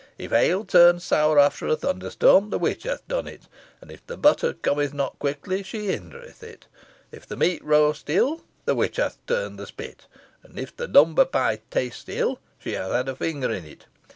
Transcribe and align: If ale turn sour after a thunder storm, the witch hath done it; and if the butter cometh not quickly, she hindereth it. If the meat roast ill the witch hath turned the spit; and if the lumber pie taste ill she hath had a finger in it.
If 0.17 0.33
ale 0.33 0.65
turn 0.65 0.99
sour 0.99 1.37
after 1.37 1.67
a 1.67 1.75
thunder 1.75 2.09
storm, 2.09 2.49
the 2.49 2.57
witch 2.57 2.85
hath 2.85 3.07
done 3.07 3.27
it; 3.27 3.43
and 3.81 3.91
if 3.91 4.03
the 4.07 4.17
butter 4.17 4.53
cometh 4.53 4.95
not 4.95 5.19
quickly, 5.19 5.61
she 5.61 5.89
hindereth 5.91 6.41
it. 6.41 6.65
If 7.11 7.27
the 7.27 7.37
meat 7.37 7.63
roast 7.63 8.09
ill 8.09 8.41
the 8.65 8.73
witch 8.73 8.95
hath 8.97 9.23
turned 9.27 9.59
the 9.59 9.67
spit; 9.67 10.07
and 10.41 10.57
if 10.57 10.75
the 10.75 10.87
lumber 10.87 11.25
pie 11.25 11.61
taste 11.69 12.09
ill 12.09 12.39
she 12.57 12.71
hath 12.73 12.89
had 12.91 13.09
a 13.09 13.15
finger 13.15 13.51
in 13.51 13.63
it. 13.63 13.85